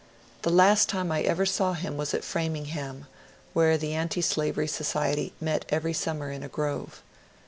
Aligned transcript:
The 0.41 0.49
last 0.49 0.89
time 0.89 1.11
I 1.11 1.21
ever 1.21 1.45
saw 1.45 1.73
him 1.73 1.95
was 1.95 2.15
at 2.15 2.23
Framingham, 2.23 3.05
where 3.53 3.77
the 3.77 3.93
Antislavery 3.93 4.65
Society 4.67 5.31
met 5.39 5.63
every 5.69 5.93
summer 5.93 6.31
in 6.31 6.41
a 6.41 6.49
grove. 6.49 7.03